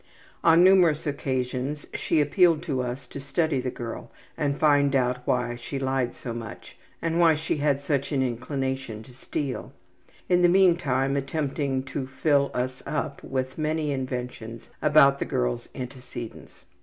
[0.43, 5.55] On numerous occasions she appealed to us to study the girl and find out why
[5.57, 9.73] she lied so much and why she had such an inclination to steal,
[10.27, 16.65] in the meantime attempting to fill us up with many inventions about the girl's antecedents.